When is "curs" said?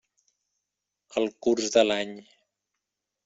1.47-1.69